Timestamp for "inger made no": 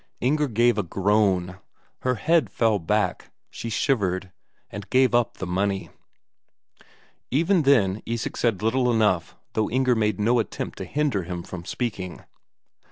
9.69-10.39